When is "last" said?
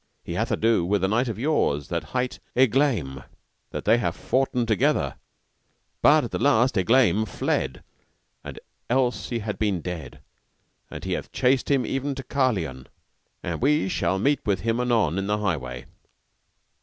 6.39-6.73